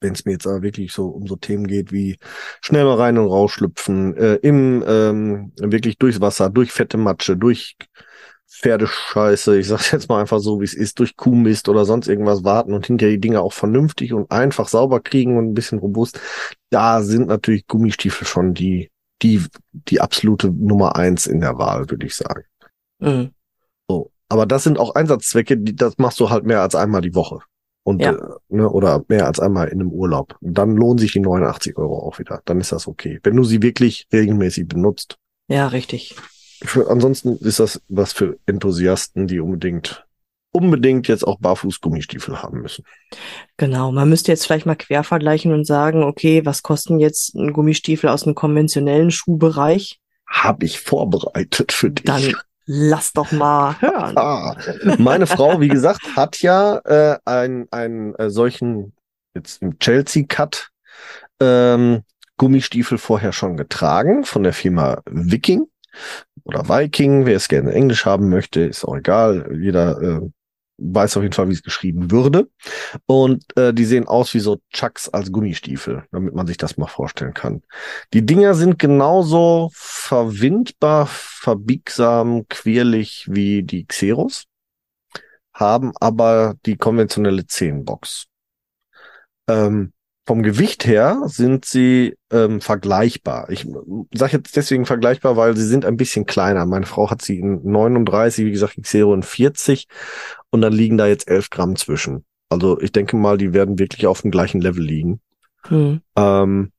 [0.00, 2.18] wenn es mir jetzt aber wirklich so um so Themen geht wie
[2.60, 7.76] schnell mal rein und rausschlüpfen, äh, im ähm, wirklich durchs Wasser, durch fette Matsche, durch
[8.48, 12.44] Pferdescheiße, ich sag's jetzt mal einfach so, wie es ist, durch Kuhmist oder sonst irgendwas
[12.44, 16.20] warten und hinterher die Dinge auch vernünftig und einfach sauber kriegen und ein bisschen robust.
[16.70, 18.90] Da sind natürlich Gummistiefel schon die,
[19.22, 22.44] die, die absolute Nummer eins in der Wahl, würde ich sagen.
[22.98, 23.30] Mhm.
[23.88, 24.10] So.
[24.28, 27.38] Aber das sind auch Einsatzzwecke, die, das machst du halt mehr als einmal die Woche.
[27.84, 28.12] Und, Ja.
[28.12, 30.36] äh, ne, oder mehr als einmal in einem Urlaub.
[30.40, 32.42] Dann lohnen sich die 89 Euro auch wieder.
[32.44, 33.20] Dann ist das okay.
[33.22, 35.18] Wenn du sie wirklich regelmäßig benutzt.
[35.48, 36.16] Ja, richtig.
[36.62, 40.05] Für, ansonsten ist das was für Enthusiasten, die unbedingt,
[40.56, 42.84] unbedingt jetzt auch Barfuß-Gummistiefel haben müssen.
[43.56, 43.92] Genau.
[43.92, 48.08] Man müsste jetzt vielleicht mal quer vergleichen und sagen, okay, was kosten jetzt ein Gummistiefel
[48.08, 50.00] aus einem konventionellen Schuhbereich?
[50.26, 52.04] Habe ich vorbereitet für dich.
[52.04, 54.16] Dann lass doch mal hören.
[54.16, 54.56] Ah,
[54.98, 58.94] meine Frau, wie gesagt, hat ja äh, einen einen äh, solchen
[59.34, 60.70] jetzt im Chelsea-Cut
[61.40, 62.02] ähm,
[62.38, 65.66] Gummistiefel vorher schon getragen von der Firma Viking
[66.44, 69.48] oder Viking, wer es gerne in Englisch haben möchte, ist auch egal.
[69.58, 70.20] Jeder äh,
[70.78, 72.48] weiß auf jeden Fall, wie es geschrieben würde.
[73.06, 76.86] Und äh, die sehen aus wie so Chucks als Gummistiefel, damit man sich das mal
[76.86, 77.62] vorstellen kann.
[78.12, 84.44] Die Dinger sind genauso verwindbar, verbiegsam, quirlig wie die Xeros,
[85.52, 88.26] haben aber die konventionelle Zehenbox.
[89.48, 89.92] Ähm,
[90.26, 93.48] vom Gewicht her sind sie ähm, vergleichbar.
[93.48, 93.64] Ich
[94.12, 96.66] sage jetzt deswegen vergleichbar, weil sie sind ein bisschen kleiner.
[96.66, 99.86] Meine Frau hat sie in 39, wie gesagt, die Xero in 40
[100.50, 102.24] und dann liegen da jetzt 11 Gramm zwischen.
[102.48, 105.20] Also ich denke mal, die werden wirklich auf dem gleichen Level liegen.
[105.68, 106.00] Hm.
[106.16, 106.72] Ähm,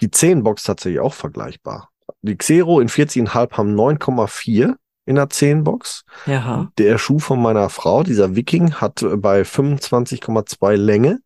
[0.00, 1.90] die 10 Box tatsächlich auch vergleichbar.
[2.22, 6.04] Die Xero in 40,5 haben 9,4 in der 10 Box.
[6.26, 6.70] Ja.
[6.78, 11.18] Der Schuh von meiner Frau, dieser Viking, hat äh, bei 25,2 Länge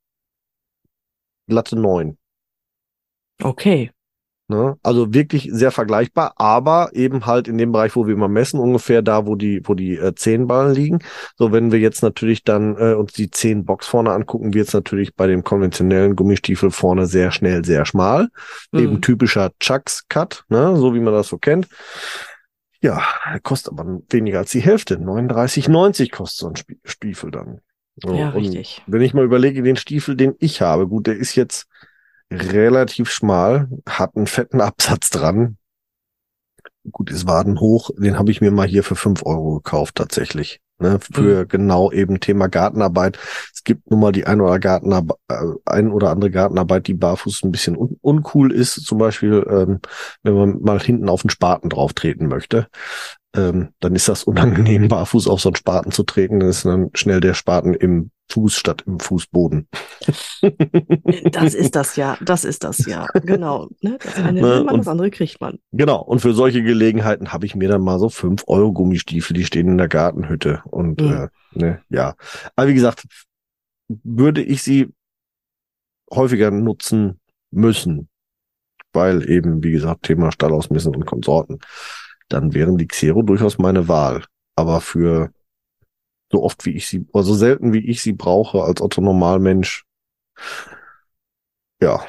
[1.48, 2.16] glatte 9.
[3.42, 3.90] Okay.
[4.48, 4.76] Ne?
[4.82, 9.00] Also wirklich sehr vergleichbar, aber eben halt in dem Bereich, wo wir immer messen, ungefähr
[9.00, 10.98] da, wo die, wo die äh, Zehenballen liegen.
[11.36, 14.74] So, wenn wir jetzt natürlich dann äh, uns die 10 Box vorne angucken, wird es
[14.74, 18.28] natürlich bei dem konventionellen Gummistiefel vorne sehr schnell, sehr schmal.
[18.74, 19.00] Eben Mhm.
[19.00, 20.76] typischer Chucks Cut, ne?
[20.76, 21.68] so wie man das so kennt.
[22.82, 23.00] Ja,
[23.44, 24.98] kostet aber weniger als die Hälfte.
[24.98, 27.60] 39,90 kostet so ein Stiefel dann.
[27.96, 28.82] So, Ja, richtig.
[28.86, 31.66] Wenn ich mal überlege, den Stiefel, den ich habe, gut, der ist jetzt
[32.32, 35.58] relativ schmal, hat einen fetten Absatz dran.
[36.90, 37.90] Gut, ist wadenhoch.
[37.96, 40.60] Den habe ich mir mal hier für fünf Euro gekauft, tatsächlich.
[40.78, 43.16] Ne, für genau eben Thema Gartenarbeit.
[43.54, 47.44] Es gibt nun mal die ein oder, Gartenarbe äh, ein oder andere Gartenarbeit, die barfuß
[47.44, 48.84] ein bisschen un uncool ist.
[48.84, 49.80] Zum Beispiel, ähm,
[50.24, 52.66] wenn man mal hinten auf den Spaten drauf treten möchte.
[53.34, 56.40] Ähm, dann ist das unangenehm, barfuß auf so einen Spaten zu treten.
[56.40, 59.68] Dann ist dann schnell der Spaten im Fuß statt im Fußboden.
[61.32, 62.16] Das ist das ja.
[62.24, 63.06] Das ist das ja.
[63.24, 63.68] Genau.
[63.80, 63.98] Ne?
[64.02, 65.58] Das eine Ne, will man, und- das andere kriegt man.
[65.72, 69.44] Genau, und für solche Gelegenheiten habe ich mir dann mal so fünf Euro Gummistiefel, die
[69.44, 70.62] stehen in der Gartenhütte.
[70.70, 71.12] Und Mhm.
[71.12, 72.14] äh, ne, ja.
[72.56, 73.04] Aber wie gesagt,
[73.88, 74.88] würde ich sie
[76.10, 78.08] häufiger nutzen müssen,
[78.92, 81.58] weil eben, wie gesagt, Thema Stallausmessen und Konsorten,
[82.28, 84.24] dann wären die Xero durchaus meine Wahl.
[84.56, 85.30] Aber für
[86.30, 89.84] so oft wie ich sie, oder so selten wie ich sie brauche als Otto Normalmensch,
[91.82, 92.04] ja,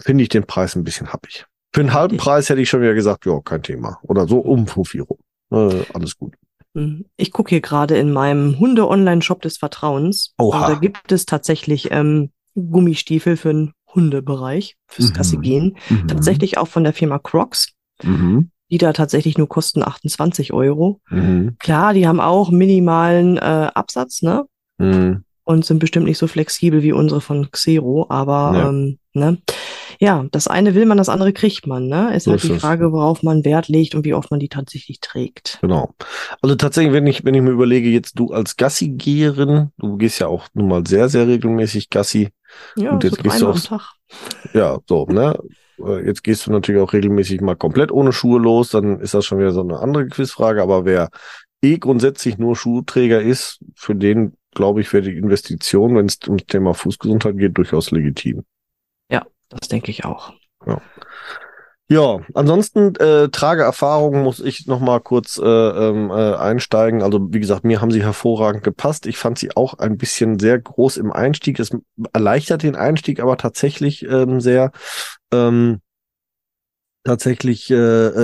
[0.00, 1.46] finde ich den Preis ein bisschen happig.
[1.74, 2.24] Für einen halben Richtig.
[2.24, 3.98] Preis hätte ich schon wieder gesagt, ja, kein Thema.
[4.02, 5.18] Oder so um Fuffi rum.
[5.52, 6.34] Äh, alles gut.
[6.74, 7.04] Mhm.
[7.16, 10.34] Ich gucke hier gerade in meinem Hunde-Online-Shop des Vertrauens.
[10.38, 10.66] Oha.
[10.66, 15.14] Und da gibt es tatsächlich ähm, Gummistiefel für den Hundebereich, fürs Mhm.
[15.14, 15.76] Gassi gehen.
[16.08, 18.50] Tatsächlich auch von der Firma Crocs, Mhm.
[18.70, 21.00] Die da tatsächlich nur kosten 28 Euro.
[21.10, 21.56] Mhm.
[21.58, 23.40] Klar, die haben auch minimalen äh,
[23.74, 24.44] Absatz, ne?
[24.78, 25.24] Mhm.
[25.44, 28.68] Und sind bestimmt nicht so flexibel wie unsere von Xero, aber Ja.
[28.68, 29.38] ähm, ne?
[30.02, 32.14] Ja, das eine will man, das andere kriegt man, ne?
[32.14, 32.60] Ist So halt ist die es.
[32.62, 35.58] Frage, worauf man Wert legt und wie oft man die tatsächlich trägt.
[35.60, 35.90] Genau.
[36.40, 40.28] Also tatsächlich, wenn ich, wenn ich mir überlege, jetzt du als Gassi-Geherin, du gehst ja
[40.28, 42.30] auch nun mal sehr, sehr regelmäßig Gassi.
[42.76, 43.92] Ja, Und so jetzt gehst du Tag.
[44.54, 45.38] Ja, so, ne?
[45.86, 49.24] Äh, Jetzt gehst du natürlich auch regelmäßig mal komplett ohne Schuhe los, dann ist das
[49.24, 50.62] schon wieder so eine andere Quizfrage.
[50.62, 51.10] Aber wer
[51.62, 56.46] eh grundsätzlich nur Schuhträger ist, für den, glaube ich, wäre die Investition, wenn es ums
[56.46, 58.44] Thema Fußgesundheit geht, durchaus legitim.
[59.50, 60.32] Das denke ich auch.
[61.88, 67.02] Ja, ansonsten äh, Trageerfahrung muss ich noch mal kurz äh, ähm, äh, einsteigen.
[67.02, 69.06] Also wie gesagt, mir haben sie hervorragend gepasst.
[69.06, 71.58] Ich fand sie auch ein bisschen sehr groß im Einstieg.
[71.58, 71.76] Es
[72.12, 74.70] erleichtert den Einstieg aber tatsächlich ähm, sehr.
[75.32, 75.80] Ähm,
[77.04, 77.74] tatsächlich äh,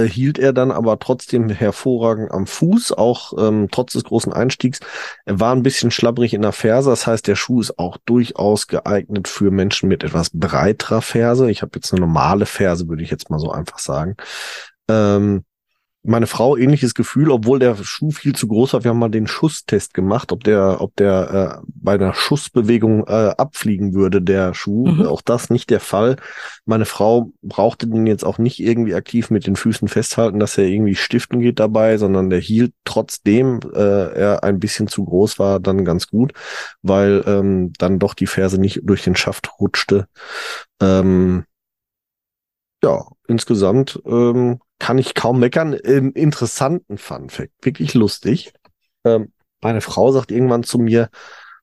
[0.05, 4.81] äh, hielt er dann aber trotzdem hervorragend am Fuß, auch ähm, trotz des großen Einstiegs.
[5.25, 8.67] Er war ein bisschen schlabbrig in der Ferse, das heißt, der Schuh ist auch durchaus
[8.67, 11.51] geeignet für Menschen mit etwas breiterer Ferse.
[11.51, 14.17] Ich habe jetzt eine normale Ferse, würde ich jetzt mal so einfach sagen.
[14.89, 15.45] Ähm,
[16.07, 18.85] meine Frau ähnliches Gefühl, obwohl der Schuh viel zu groß war.
[18.85, 23.35] Wir haben mal den Schusstest gemacht, ob der, ob der äh, bei einer Schussbewegung äh,
[23.37, 24.87] abfliegen würde, der Schuh.
[24.87, 25.07] Mhm.
[25.07, 26.17] Auch das nicht der Fall.
[26.65, 30.65] Meine Frau brauchte den jetzt auch nicht irgendwie aktiv mit den Füßen festhalten, dass er
[30.65, 35.61] irgendwie stiften geht dabei, sondern der hielt trotzdem äh, er ein bisschen zu groß war,
[35.61, 36.33] dann ganz gut,
[36.83, 40.07] weil ähm, dann doch die Ferse nicht durch den Schaft rutschte.
[40.81, 41.45] Ähm,
[42.83, 45.73] ja, insgesamt ähm, kann ich kaum meckern.
[45.73, 48.53] Im interessanten Fun Fact, wirklich lustig.
[49.05, 51.11] Ähm, meine Frau sagt irgendwann zu mir,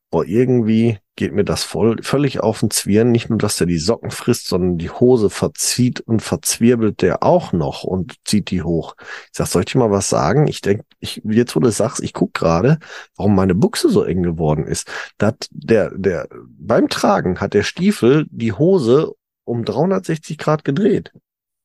[0.09, 3.11] boah, irgendwie geht mir das voll, völlig auf den Zwirn.
[3.11, 7.51] Nicht nur, dass der die Socken frisst, sondern die Hose verzieht und verzwirbelt der auch
[7.51, 8.95] noch und zieht die hoch.
[8.99, 10.47] Ich sag, soll ich dir mal was sagen?
[10.47, 12.79] Ich denke, ich, jetzt wo du sagst, ich guck gerade,
[13.15, 14.87] warum meine Buchse so eng geworden ist.
[15.17, 19.13] Dat, der, der, beim Tragen hat der Stiefel die Hose
[19.45, 21.11] um 360 Grad gedreht.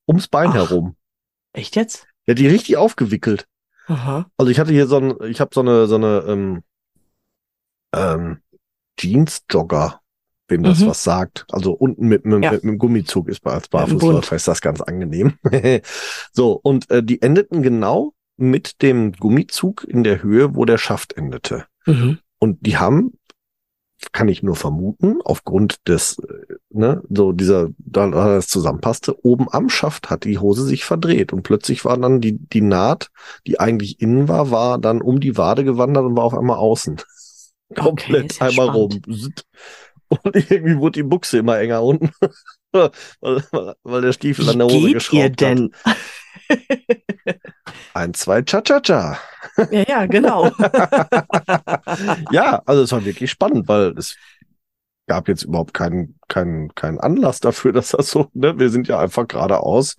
[0.07, 0.55] Ums Bein Ach.
[0.55, 0.97] herum.
[1.53, 2.07] Echt jetzt?
[2.27, 3.47] Ja, die richtig aufgewickelt.
[3.87, 4.31] Aha.
[4.37, 6.63] Also ich hatte hier so ein, ich habe so eine, so eine ähm,
[7.95, 8.39] ähm,
[8.99, 10.01] Jeans-Jogger,
[10.49, 10.89] wem das mhm.
[10.89, 11.47] was sagt.
[11.51, 12.53] Also unten mit, mit, ja.
[12.53, 15.39] mit, mit dem Gummizug ist bei als Barfußläufer ist das ganz angenehm.
[16.33, 21.15] so, und äh, die endeten genau mit dem Gummizug in der Höhe, wo der Schaft
[21.15, 21.67] endete.
[21.87, 22.19] Mhm.
[22.39, 23.18] Und die haben
[24.13, 29.69] kann ich nur vermuten, aufgrund des, äh, ne, so dieser, da das zusammenpasste, oben am
[29.69, 33.11] Schaft hat die Hose sich verdreht und plötzlich war dann die, die Naht,
[33.47, 37.01] die eigentlich innen war, war dann um die Wade gewandert und war auf einmal außen.
[37.75, 39.07] Komplett okay, einmal spannend.
[39.07, 39.33] rum.
[40.09, 42.11] Und irgendwie wurde die Buchse immer enger unten,
[42.73, 42.91] weil,
[43.83, 45.73] weil der Stiefel Wie an der Hose geht geschraubt ihr denn?
[45.85, 45.97] hat.
[47.95, 49.19] Ein, zwei, cha-cha-cha.
[49.71, 50.47] Ja, ja, genau.
[52.31, 54.17] ja, also es war wirklich spannend, weil es
[55.09, 58.59] gab jetzt überhaupt keinen, keinen, keinen Anlass dafür, dass das so, ne?
[58.59, 59.97] Wir sind ja einfach geradeaus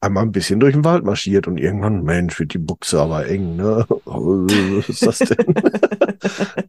[0.00, 3.56] einmal ein bisschen durch den Wald marschiert und irgendwann, Mensch, wird die Buchse aber eng,
[3.56, 3.84] ne?
[4.04, 5.54] Was ist das denn?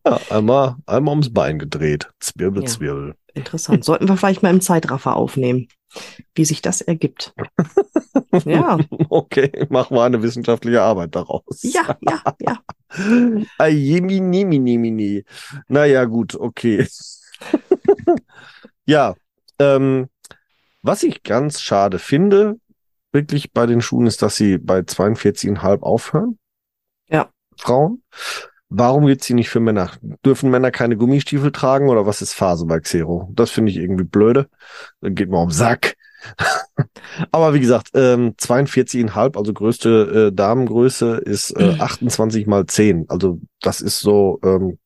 [0.05, 2.09] ja, einmal, einmal ums Bein gedreht.
[2.19, 2.69] Zwirbel, Ja.
[2.69, 3.15] Zwirbel.
[3.35, 3.83] Interessant.
[3.83, 5.67] Sollten wir vielleicht mal im Zeitraffer aufnehmen,
[6.36, 7.34] wie sich das ergibt.
[8.45, 8.79] Ja,
[9.10, 11.62] Okay, machen wir eine wissenschaftliche Arbeit daraus.
[11.62, 12.60] ja, ja, ja.
[13.58, 15.25] Ajemini, mini, mini.
[15.67, 16.88] Naja, gut, okay.
[18.86, 19.15] ja,
[19.60, 20.10] ähm,
[20.82, 22.60] was ich ganz schade finde,
[23.12, 26.39] wirklich bei den Schuhen, ist, dass sie bei 42,5 aufhören.
[27.08, 27.29] Ja.
[27.58, 28.03] Frauen.
[28.75, 29.91] Warum gibt's sie nicht für Männer?
[30.25, 33.29] Dürfen Männer keine Gummistiefel tragen oder was ist Phase bei Xero?
[33.31, 34.49] Das finde ich irgendwie blöde.
[34.99, 35.95] Dann geht man um Sack.
[37.31, 43.05] Aber wie gesagt, ähm, 42,5, also größte äh, Damengröße ist äh, 28 mal 10.
[43.09, 44.79] Also das ist so ähm,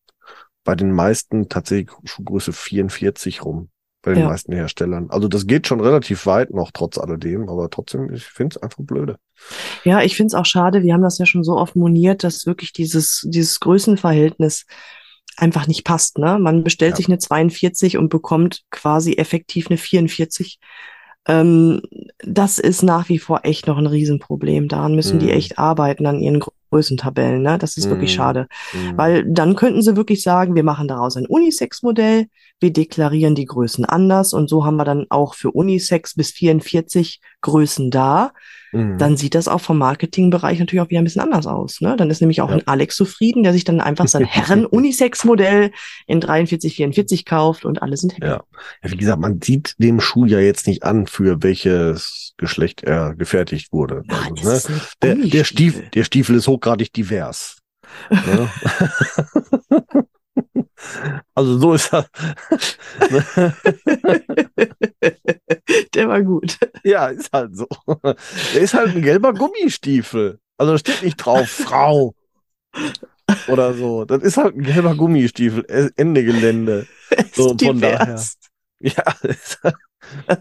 [0.65, 3.69] bei den meisten tatsächlich Schuhgröße 44 rum.
[4.07, 4.29] Bei den Ja.
[4.29, 5.07] meisten Herstellern.
[5.09, 8.79] Also das geht schon relativ weit noch, trotz alledem, aber trotzdem, ich finde es einfach
[8.81, 9.17] blöde.
[9.83, 12.45] Ja, ich finde es auch schade, wir haben das ja schon so oft moniert, dass
[12.45, 14.65] wirklich dieses, dieses Größenverhältnis
[15.35, 16.19] einfach nicht passt.
[16.19, 16.39] Ne?
[16.39, 16.95] Man bestellt Ja.
[16.95, 20.57] sich eine 42 und bekommt quasi effektiv eine 44.
[21.27, 21.81] Ähm,
[22.19, 24.69] das ist nach wie vor echt noch ein Riesenproblem.
[24.69, 25.31] Daran müssen die Mhm.
[25.33, 27.41] echt arbeiten, an ihren Größentabellen.
[27.41, 27.57] Ne?
[27.57, 28.15] Das ist wirklich Mhm.
[28.15, 28.47] schade.
[28.73, 28.97] Mhm.
[28.97, 32.27] Weil dann könnten sie wirklich sagen, wir machen daraus ein Unisex-Modell,
[32.59, 37.21] wir deklarieren die Größen anders und so haben wir dann auch für Unisex bis 44
[37.41, 38.31] Größen da.
[38.71, 38.97] Mhm.
[38.97, 41.81] Dann sieht das auch vom Marketingbereich natürlich auch wieder ein bisschen anders aus.
[41.81, 41.95] Ne?
[41.97, 42.55] Dann ist nämlich auch Ja.
[42.57, 44.25] ein Alex zufrieden, der sich dann einfach sein
[44.87, 45.71] Herren-Unisex-Modell
[46.05, 48.27] in 43, 44 kauft und alle sind happy.
[48.27, 48.43] Ja.
[48.83, 53.15] ja, wie gesagt, man sieht dem Schuh ja jetzt nicht an, für welches Geschlecht er
[53.15, 54.03] gefertigt wurde.
[54.07, 54.81] Nein, Also, ne?
[55.01, 55.43] der, der.
[55.43, 57.57] Stiefel, der Stiefel ist hochgradig divers.
[58.09, 58.49] Ne?
[61.33, 62.07] also so ist er.
[65.93, 66.57] Der war gut.
[66.83, 67.67] ja, ist halt so.
[68.53, 70.39] Der ist halt ein gelber Gummistiefel.
[70.57, 72.13] Also da steht nicht drauf, Frau.
[73.47, 74.05] Oder so.
[74.05, 75.65] Das ist halt ein gelber Gummistiefel.
[75.95, 76.87] Ende Gelände.
[77.33, 78.21] So, von daher.
[78.79, 79.59] Ja, ist,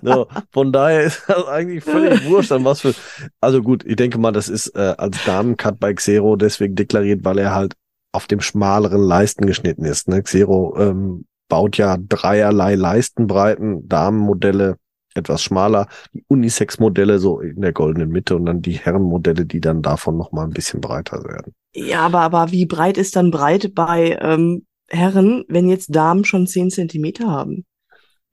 [0.02, 2.94] so, von daher ist das eigentlich völlig wurscht, an was für.
[3.40, 7.38] Also gut, ich denke mal, das ist äh, als Damencut bei Xero deswegen deklariert, weil
[7.38, 7.74] er halt
[8.16, 10.08] auf dem schmaleren Leisten geschnitten ist.
[10.08, 10.22] Ne?
[10.22, 14.78] Xero ähm, baut ja dreierlei Leistenbreiten, Damenmodelle
[15.14, 19.82] etwas schmaler, die Unisex-Modelle so in der goldenen Mitte und dann die Herrenmodelle, die dann
[19.82, 21.54] davon noch mal ein bisschen breiter werden.
[21.74, 26.46] Ja, aber, aber wie breit ist dann breit bei ähm, Herren, wenn jetzt Damen schon
[26.46, 27.66] 10 Zentimeter haben?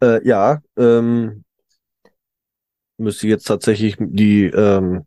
[0.02, 1.44] Äh, ja, ähm,
[2.98, 5.04] müsste jetzt tatsächlich die ähm,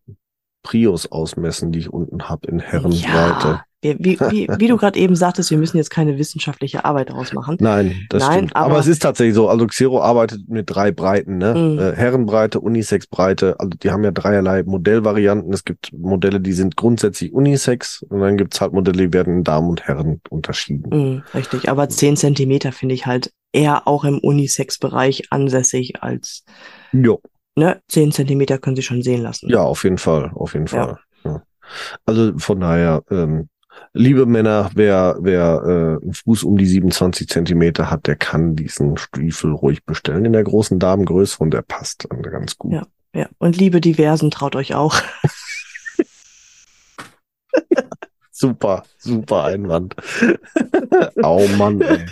[0.62, 3.49] Prius ausmessen, die ich unten habe in Herrenbreite.
[3.49, 3.65] Ja,
[3.99, 7.57] wie, wie, wie du gerade eben sagtest, wir müssen jetzt keine wissenschaftliche Arbeit daraus machen.
[7.61, 8.57] Nein, das Nein, stimmt.
[8.57, 9.49] Aber, aber- es ist tatsächlich so.
[9.49, 11.55] Also Xero arbeitet mit drei Breiten, ne?
[11.55, 11.79] Mhm.
[11.79, 13.57] Äh, Herrenbreite, Unisex-Breite.
[13.59, 15.53] Also die haben ja dreierlei Modellvarianten.
[15.53, 19.44] Es gibt Modelle, die sind grundsätzlich Unisex und dann gibt's halt Modelle, die werden in
[19.44, 20.85] Damen und Herren unterschieden.
[20.90, 26.44] Mhm, richtig, aber 10 Zentimeter finde ich halt eher auch im Unisex-Bereich ansässig als,
[26.92, 27.20] Jo.
[27.57, 29.49] ne, 10 Zentimeter können sie schon sehen lassen.
[29.49, 30.66] Ja, auf jeden Fall, auf jeden.
[30.66, 30.99] Fall.
[31.25, 31.42] Ja.
[32.05, 33.49] Also von daher, ähm,
[33.93, 38.97] liebe Männer, wer, wer äh, einen Fuß um die 27 Zentimeter hat, der kann diesen
[38.97, 42.73] Stiefel ruhig bestellen in der großen Damengröße und der passt dann ganz gut.
[42.73, 42.83] Ja.
[43.15, 45.01] Ja, und liebe Diversen, traut euch auch.
[48.39, 49.97] Super, super Einwand.
[51.23, 52.05] Au Mann, ey.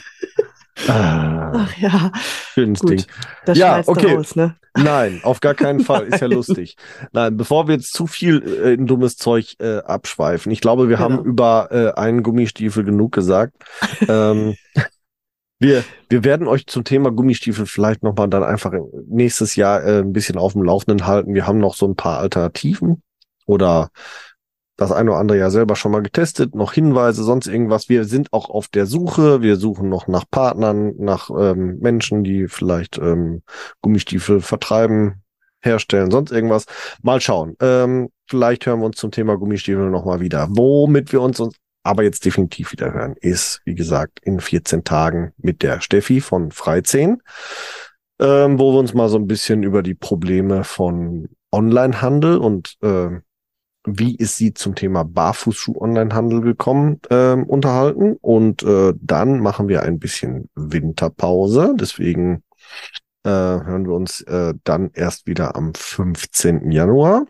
[0.88, 2.10] Ah, Ach ja,
[2.52, 2.90] schönes gut.
[2.90, 3.04] Ding.
[3.46, 4.14] das Ja, okay.
[4.14, 4.56] raus, ne?
[4.76, 6.06] Nein, auf gar keinen Fall.
[6.06, 6.76] Ist ja lustig.
[7.12, 10.50] Nein, bevor wir jetzt zu viel äh, in dummes Zeug äh, abschweifen.
[10.50, 11.28] Ich glaube, wir haben Genau.
[11.28, 13.54] über äh, einen Gummistiefel genug gesagt.
[14.08, 14.56] ähm,
[15.60, 18.72] wir, wir werden euch zum Thema Gummistiefel vielleicht nochmal dann einfach
[19.08, 21.34] nächstes Jahr äh, ein bisschen auf dem Laufenden halten.
[21.34, 23.00] Wir haben noch so ein paar Alternativen
[23.46, 23.90] oder
[24.76, 27.88] das eine oder andere ja selber schon mal getestet, noch Hinweise, sonst irgendwas.
[27.88, 29.40] Wir sind auch auf der Suche.
[29.40, 33.42] Wir suchen noch nach Partnern, nach ähm, Menschen, die vielleicht ähm,
[33.82, 35.22] Gummistiefel vertreiben,
[35.62, 36.66] herstellen, sonst irgendwas.
[37.02, 37.56] Mal schauen.
[37.60, 40.48] Ähm, vielleicht hören wir uns zum Thema Gummistiefel nochmal wieder.
[40.50, 45.32] Womit wir uns, uns aber jetzt definitiv wieder hören, ist, wie gesagt, in 14 Tagen
[45.37, 47.22] mit der Steffi von Freizehn,
[48.18, 53.22] ähm, wo wir uns mal so ein bisschen über die Probleme von Onlinehandel und ähm,
[53.85, 58.16] wie ist sie zum Thema Barfußschuh-Onlinehandel gekommen, ähm, unterhalten.
[58.20, 61.75] Und äh, dann machen wir ein bisschen Winterpause.
[61.79, 62.42] Deswegen
[63.25, 66.70] äh, hören wir uns äh, dann erst wieder am 15.
[66.70, 67.27] Januar.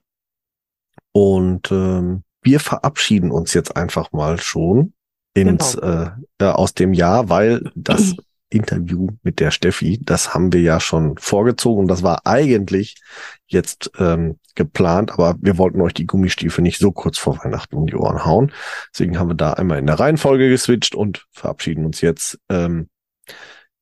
[1.12, 4.92] Und ähm, wir verabschieden uns jetzt einfach mal schon
[5.34, 8.14] ins, äh, äh, aus dem Jahr, weil das
[8.50, 11.88] Interview mit der Steffi, das haben wir ja schon vorgezogen.
[11.88, 12.96] Das war eigentlich
[13.46, 17.86] jetzt ähm, geplant, aber wir wollten euch die Gummistiefel nicht so kurz vor Weihnachten um
[17.86, 18.52] die Ohren hauen.
[18.92, 22.88] Deswegen haben wir da einmal in der Reihenfolge geswitcht und verabschieden uns jetzt ähm,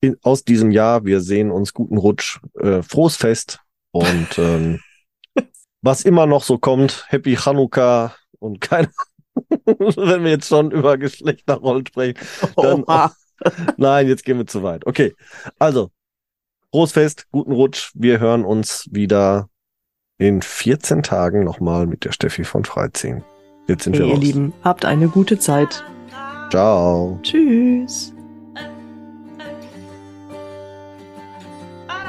[0.01, 1.05] in, aus diesem Jahr.
[1.05, 4.81] Wir sehen uns guten Rutsch, äh, frohes Fest und ähm,
[5.83, 8.89] was immer noch so kommt, Happy Chanukka und keine
[9.65, 12.19] wenn wir jetzt schon über Geschlechterrollen sprechen.
[12.57, 13.13] Dann, Oha.
[13.77, 14.87] Nein, jetzt gehen wir zu weit.
[14.87, 15.15] Okay,
[15.59, 15.91] also,
[16.71, 17.93] frohes Fest, guten Rutsch.
[17.95, 19.49] Wir hören uns wieder
[20.19, 23.23] in 14 Tagen nochmal mit der Steffi von Freizing.
[23.69, 24.23] Jetzt sind Hey, wir ihr raus.
[24.23, 25.85] Lieben, habt eine gute Zeit.
[26.51, 27.19] Ciao.
[27.23, 28.13] Tschüss.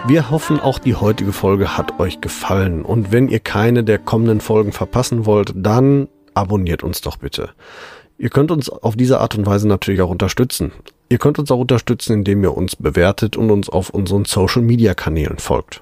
[0.05, 2.83] Wir hoffen, auch die heutige Folge hat euch gefallen.
[2.83, 7.51] Und wenn ihr keine der kommenden Folgen verpassen wollt, dann abonniert uns doch bitte.
[8.17, 10.71] Ihr könnt uns auf diese Art und Weise natürlich auch unterstützen.
[11.07, 15.81] Ihr könnt uns auch unterstützen, indem ihr uns bewertet und uns auf unseren Social-Media-Kanälen folgt.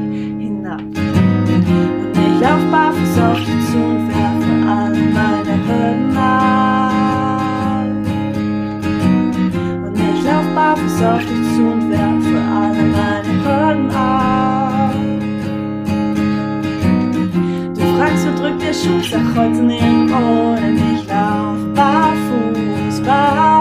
[2.41, 7.85] ich lauf barfuß auf dich zu und werfe alle meine Hürden ab.
[9.85, 14.95] Und ich lauf barfuß auf dich zu und werfe alle meine Hürden ab.
[17.75, 23.60] Du fragst, wo drückt der Schuh, sag heute nirgendwo, denn ich lauf barfuß, barfuß.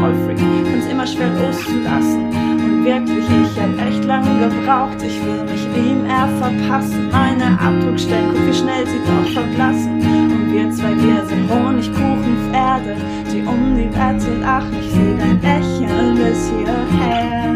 [0.00, 2.24] Kontrollfreak, find's immer schwer loszulassen.
[2.32, 4.96] Und wirklich, ich hab echt lange gebraucht.
[5.02, 7.10] Ich will mich ihm eher verpassen.
[7.12, 10.00] Meine Abdruckstellen, guck wie schnell sie doch verblassen.
[10.00, 12.96] Und wir zwei, wir sind Honigkuchenpferde,
[13.30, 14.72] die um die Wette lachen.
[14.80, 17.54] Ich seh dein Lächeln bis hierher.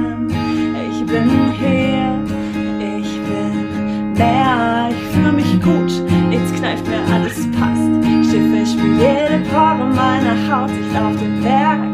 [0.90, 2.18] Ich bin hier,
[2.78, 5.92] ich bin mehr, ich fühle mich gut,
[6.28, 8.30] nichts kneift mir, alles passt.
[8.30, 11.93] Schiffe, ich spür jede Pore meiner Haut, ich lauf den Berg